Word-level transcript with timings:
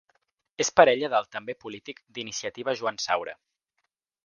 És 0.63 0.71
parella 0.79 1.09
del 1.15 1.27
també 1.35 1.55
polític 1.67 2.03
d'Iniciativa 2.17 2.77
Joan 2.83 3.01
Saura. 3.07 3.39